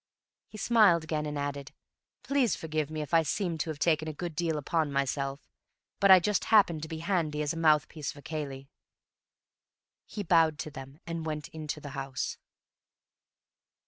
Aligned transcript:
He 0.47 0.57
smiled 0.57 1.03
again 1.03 1.27
and 1.27 1.37
added, 1.37 1.73
"Please 2.23 2.55
forgive 2.55 2.89
me 2.89 3.03
if 3.03 3.13
I 3.13 3.21
seem 3.21 3.59
to 3.59 3.69
have 3.69 3.77
taken 3.77 4.07
a 4.07 4.13
good 4.13 4.35
deal 4.35 4.57
upon 4.57 4.91
myself, 4.91 5.47
but 5.99 6.09
I 6.09 6.19
just 6.19 6.45
happened 6.45 6.81
to 6.81 6.87
be 6.87 7.01
handy 7.05 7.43
as 7.43 7.53
a 7.53 7.55
mouthpiece 7.55 8.11
for 8.11 8.23
Cayley." 8.23 8.67
He 10.07 10.23
bowed 10.23 10.57
to 10.57 10.71
them 10.71 10.97
and 11.05 11.23
went 11.23 11.49
into 11.49 11.79
the 11.79 11.89
house. 11.91 12.39